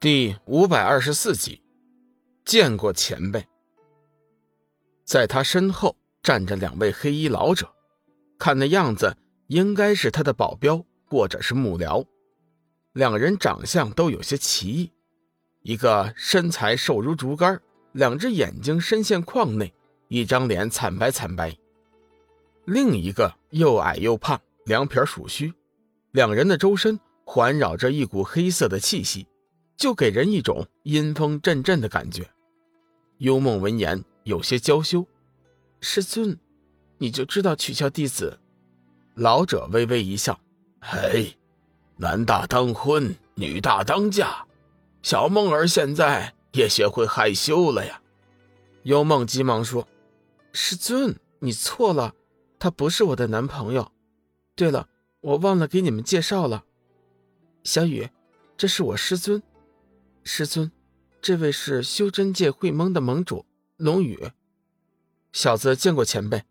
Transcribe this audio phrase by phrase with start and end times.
[0.00, 1.60] 第五百二十四集，
[2.46, 3.46] 见过前辈。
[5.04, 7.70] 在他身后站着两位黑衣老者，
[8.38, 9.14] 看那样子
[9.48, 12.02] 应该是他的保镖或者是幕僚。
[12.94, 14.90] 两人长相都有些奇异，
[15.60, 17.60] 一个身材瘦如竹竿，
[17.92, 19.74] 两只眼睛深陷眶内，
[20.08, 21.50] 一张脸惨白惨白；
[22.64, 25.52] 另一个又矮又胖，两撇鼠须。
[26.12, 29.26] 两人的周身环绕着一股黑色的气息。
[29.80, 32.28] 就给人一种阴风阵阵的感觉。
[33.16, 35.06] 幽梦闻言有些娇羞
[35.80, 36.38] ：“师尊，
[36.98, 38.38] 你就知道取笑弟子？”
[39.16, 40.38] 老者微微一笑
[40.82, 41.34] ：“嘿，
[41.96, 44.44] 男大当婚，女大当嫁，
[45.02, 48.02] 小梦儿现在也学会害羞了呀。”
[48.84, 49.88] 幽梦急忙说
[50.52, 52.14] ：“师尊，你错了，
[52.58, 53.90] 他不是我的男朋友。
[54.54, 54.90] 对了，
[55.22, 56.64] 我忘了给你们介绍了，
[57.64, 58.10] 小雨，
[58.58, 59.42] 这是我师尊。”
[60.32, 60.70] 师尊，
[61.20, 63.44] 这位是修真界会盟的盟主
[63.76, 64.30] 龙宇。
[65.32, 66.44] 小子见过前辈。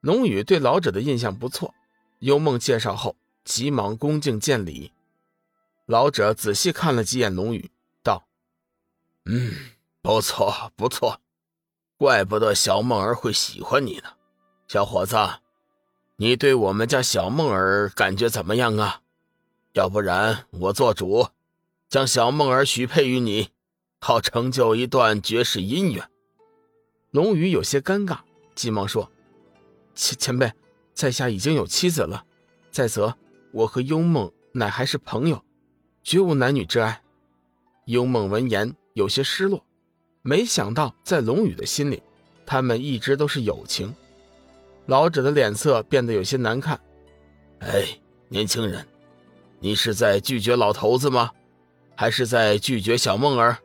[0.00, 1.72] 龙宇对老者的印象不错，
[2.18, 4.90] 幽梦介绍后，急忙恭敬见礼。
[5.86, 7.70] 老者仔细看了几眼龙宇，
[8.02, 8.26] 道
[9.26, 9.54] ：“嗯，
[10.02, 11.20] 不错不错，
[11.96, 14.14] 怪不得小梦儿会喜欢你呢。
[14.66, 15.16] 小伙子，
[16.16, 19.02] 你对我们家小梦儿感觉怎么样啊？
[19.74, 21.28] 要不然我做主。”
[21.92, 23.50] 将小梦儿许配于你，
[24.00, 26.08] 好成就一段绝世姻缘。
[27.10, 28.20] 龙宇有些尴尬，
[28.54, 29.12] 急忙说
[29.94, 30.50] ：“前前辈，
[30.94, 32.24] 在下已经有妻子了。
[32.70, 33.14] 再则，
[33.52, 35.44] 我和幽梦乃还是朋友，
[36.02, 37.02] 绝无男女之爱。”
[37.84, 39.62] 幽梦闻言有些失落，
[40.22, 42.02] 没想到在龙宇的心里，
[42.46, 43.94] 他们一直都是友情。
[44.86, 46.80] 老者的脸色变得有些难看。
[47.58, 47.86] 哎，
[48.30, 48.88] 年轻人，
[49.60, 51.30] 你是在拒绝老头子吗？
[52.02, 53.58] 还是在拒绝小梦儿？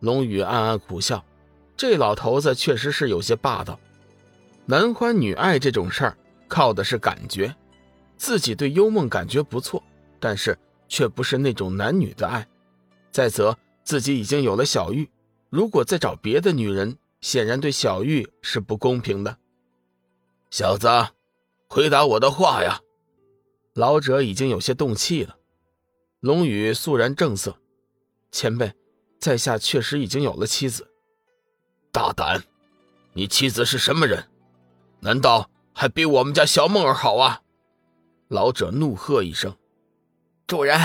[0.00, 1.24] 龙宇暗暗苦笑，
[1.74, 3.80] 这老头子确实是有些霸道。
[4.66, 6.18] 男欢女爱这种事儿，
[6.48, 7.56] 靠的是感觉。
[8.18, 9.82] 自己对幽梦感觉不错，
[10.18, 10.54] 但是
[10.86, 12.46] 却不是那种男女的爱。
[13.10, 15.08] 再则自己已经有了小玉，
[15.48, 19.38] 如果再找别的女人，显然对小玉是不公平的。
[20.50, 20.86] 小子，
[21.68, 22.80] 回答我的话呀！
[23.72, 25.36] 老者已经有些动气了。
[26.20, 27.56] 龙宇肃然正色
[28.30, 28.74] ：“前辈，
[29.18, 30.86] 在下确实已经有了妻子。
[31.90, 32.44] 大胆！
[33.14, 34.28] 你妻子是什么人？
[35.00, 37.40] 难道还比我们家小梦儿好啊？”
[38.28, 39.56] 老者怒喝一声
[40.46, 40.78] ：“主人，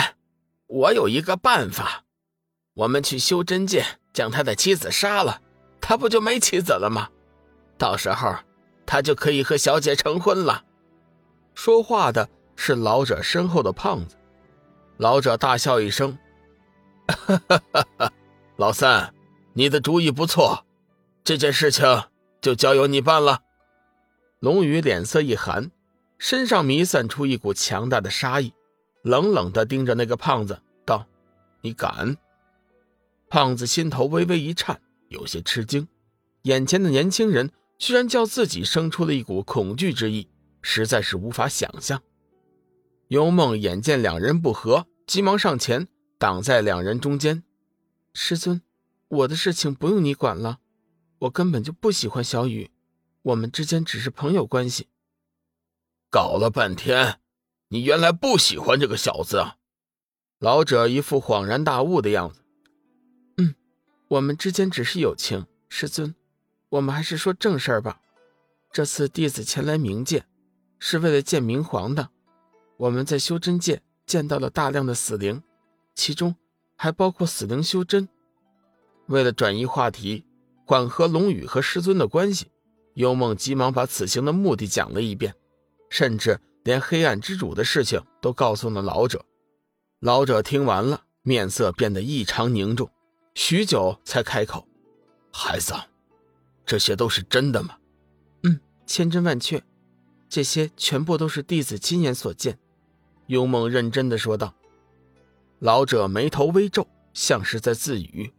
[0.67, 2.05] 我有一个办法，
[2.73, 5.41] 我们去修真界将他的妻子杀了，
[5.81, 7.09] 他不就没妻子了吗？
[7.77, 8.33] 到时候
[8.85, 10.63] 他就可以和小姐成婚了。”
[11.53, 14.15] 说话的是老者身后的胖子。
[14.97, 16.17] 老者大笑一声
[17.07, 17.61] ：“哈哈
[17.97, 18.11] 哈
[18.55, 19.13] 老三，
[19.53, 20.65] 你的主意不错，
[21.23, 21.85] 这件事情
[22.39, 23.41] 就交由你办了。”
[24.39, 25.69] 龙宇脸色一寒，
[26.17, 28.53] 身上弥散出一股强大的杀意，
[29.01, 31.05] 冷冷的盯着那个胖子道
[31.61, 32.15] ：“你敢？”
[33.27, 34.79] 胖子心头微微一颤，
[35.09, 35.87] 有些吃惊，
[36.43, 40.29] 眼前的年轻人居然叫自己生出了一股恐惧之意，
[40.61, 42.01] 实在是无法想象。
[43.09, 47.43] 幽梦眼见两人不和，急忙上前挡在两人中间。
[48.13, 48.61] 师尊，
[49.07, 50.59] 我的事情不用你管了，
[51.19, 52.71] 我根本就不喜欢小雨，
[53.21, 54.87] 我们之间只是朋友关系。
[56.09, 57.19] 搞了半天，
[57.67, 59.57] 你原来不喜欢这个小子啊？
[60.39, 62.41] 老者一副恍然大悟的样子。
[63.37, 63.53] 嗯，
[64.07, 65.45] 我们之间只是友情。
[65.67, 66.15] 师尊，
[66.69, 68.01] 我们还是说正事儿吧。
[68.71, 70.25] 这次弟子前来冥界，
[70.79, 72.11] 是为了见明皇的。
[72.77, 75.41] 我们在修真界见到了大量的死灵，
[75.93, 76.35] 其中
[76.75, 78.07] 还包括死灵修真。
[79.07, 80.25] 为了转移话题，
[80.65, 82.47] 缓和龙宇和师尊的关系，
[82.95, 85.33] 幽梦急忙把此行的目的讲了一遍，
[85.89, 89.23] 甚至连黑暗之主的事情都告诉了老者。
[89.99, 92.89] 老者听完了，面色变得异常凝重，
[93.35, 94.67] 许久才开口
[95.31, 95.73] ：“孩子，
[96.65, 97.77] 这些都是真的吗
[98.43, 99.63] ？”“嗯，千真万确，
[100.27, 102.59] 这些全部都是弟子亲眼所见。”
[103.27, 104.53] 幽梦认真的说道
[105.59, 108.31] ：“老者眉头微皱，像是在自语。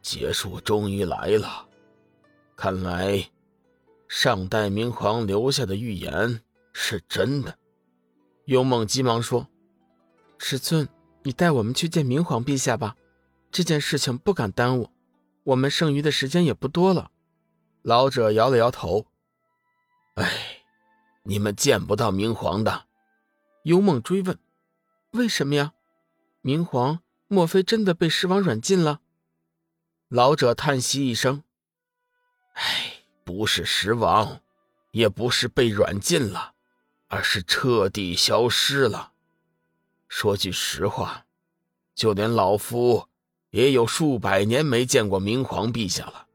[0.00, 1.66] 结束终于来了，
[2.56, 3.30] 看来
[4.08, 6.40] 上代明皇留下的预言
[6.72, 7.58] 是真的。”
[8.46, 9.48] 幽梦急忙说
[10.38, 10.88] ：“师尊，
[11.22, 12.96] 你带我们去见明皇陛下吧，
[13.50, 14.90] 这件事情不敢耽误，
[15.44, 17.10] 我们剩余的时间也不多了。”
[17.82, 19.06] 老者摇了摇头
[20.14, 20.62] ：“哎，
[21.24, 22.84] 你们见不到明皇的。”
[23.64, 24.38] 幽梦追问
[25.12, 25.74] ：“为什么呀？
[26.40, 29.00] 明皇莫非真的被狮王软禁了？
[30.08, 31.44] 老者叹息一声
[32.54, 34.40] ：“哎，不是狮王，
[34.92, 36.54] 也不是被软禁了，
[37.08, 39.12] 而是彻底消失了。
[40.08, 41.26] 说句实话，
[41.94, 43.06] 就连老夫
[43.50, 46.26] 也有数百年没见过明皇陛下了。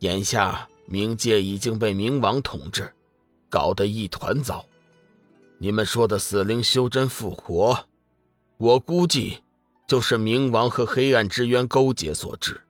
[0.00, 2.94] 眼下冥界已经被冥王统治，
[3.48, 4.64] 搞得一团糟。
[5.58, 7.86] 你们说的死灵修真复活，
[8.58, 9.38] 我估计
[9.86, 12.60] 就是冥王和黑暗之渊勾结所致。”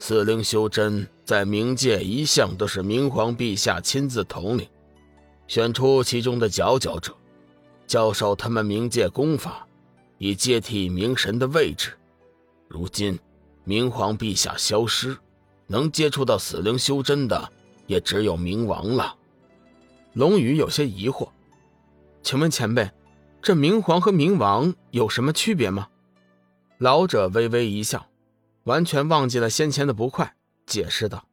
[0.00, 4.66] 死灵修真在冥界一向都是冥皇陛下亲自统领，
[5.46, 7.14] 选出其中的佼佼者，
[7.86, 9.66] 教授他们冥界功法，
[10.16, 11.92] 以接替冥神的位置。
[12.66, 13.18] 如今
[13.66, 15.16] 冥皇陛下消失，
[15.66, 17.52] 能接触到死灵修真的
[17.86, 19.14] 也只有冥王了。
[20.14, 21.28] 龙宇有些疑惑，
[22.22, 22.90] 请问前辈，
[23.42, 25.88] 这冥皇和冥王有什么区别吗？
[26.78, 28.06] 老者微微一笑。
[28.64, 30.36] 完全忘记了先前的不快，
[30.66, 31.26] 解释道：“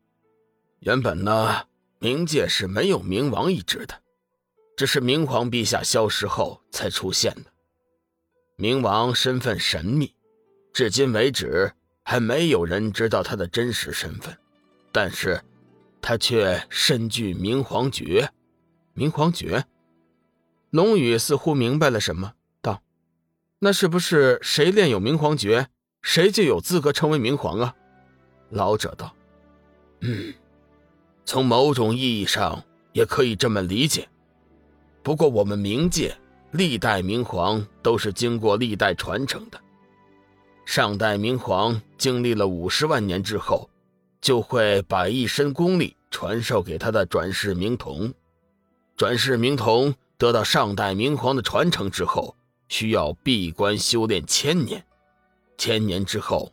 [0.79, 1.65] 原本呢，
[1.99, 4.01] 冥界是没有冥王一职的，
[4.77, 7.51] 只是冥皇陛下消失后才出现的。
[8.57, 10.15] 冥王身份神秘，
[10.71, 11.73] 至今为止
[12.03, 14.35] 还没有人知道他的真实身份，
[14.93, 15.39] 但是，
[16.01, 18.31] 他却身具冥皇诀。
[18.95, 19.63] 冥皇诀，
[20.77, 22.83] 龙宇似乎明白了什么，道
[23.57, 25.69] ：‘那是不是谁练有明皇诀？’”
[26.03, 27.73] 谁就有资格成为明皇啊？
[28.51, 29.11] 老者道
[30.01, 30.31] ：“嗯，
[31.25, 32.63] 从某种意义上
[32.93, 34.07] 也可以这么理解。
[35.01, 36.15] 不过我们冥界
[36.51, 39.59] 历代明皇都是经过历代传承的。
[40.63, 43.67] 上代明皇经历了五十万年之后，
[44.21, 48.13] 就会把一身功力传授给他的转世明童。
[48.95, 52.35] 转世明童得到上代明皇的传承之后，
[52.69, 54.83] 需要闭关修炼千年。”
[55.57, 56.51] 千年之后，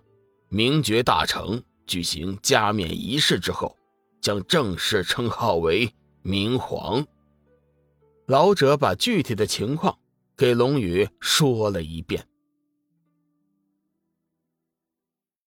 [0.48, 3.76] 明觉大成，举行加冕仪式之后，
[4.20, 7.06] 将正式称号为明皇。
[8.26, 9.98] 老者把具体的情况
[10.36, 12.26] 给龙宇说了一遍。